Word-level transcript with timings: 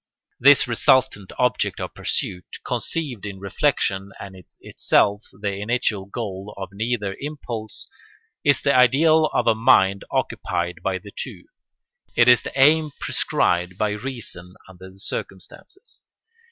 This 0.39 0.67
resultant 0.67 1.31
object 1.37 1.79
of 1.79 1.93
pursuit, 1.93 2.57
conceived 2.65 3.23
in 3.23 3.37
reflection 3.39 4.11
and 4.19 4.35
in 4.35 4.45
itself 4.59 5.27
the 5.31 5.59
initial 5.59 6.05
goal 6.07 6.55
of 6.57 6.69
neither 6.71 7.15
impulse, 7.19 7.87
is 8.43 8.63
the 8.63 8.73
ideal 8.75 9.27
of 9.31 9.45
a 9.45 9.53
mind 9.53 10.03
occupied 10.09 10.81
by 10.81 10.97
the 10.97 11.13
two: 11.15 11.43
it 12.15 12.27
is 12.27 12.41
the 12.41 12.59
aim 12.59 12.89
prescribed 12.99 13.77
by 13.77 13.91
reason 13.91 14.55
under 14.67 14.89
the 14.89 14.97
circumstances. 14.99 16.01